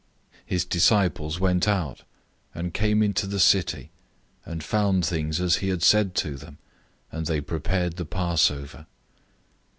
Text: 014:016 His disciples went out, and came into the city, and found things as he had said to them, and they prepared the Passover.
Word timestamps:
014:016 0.01 0.07
His 0.47 0.65
disciples 0.65 1.39
went 1.39 1.67
out, 1.67 2.01
and 2.55 2.73
came 2.73 3.03
into 3.03 3.27
the 3.27 3.39
city, 3.39 3.91
and 4.45 4.63
found 4.63 5.05
things 5.05 5.39
as 5.39 5.57
he 5.57 5.69
had 5.69 5.83
said 5.83 6.15
to 6.15 6.37
them, 6.37 6.57
and 7.11 7.27
they 7.27 7.39
prepared 7.39 7.97
the 7.97 8.05
Passover. 8.05 8.87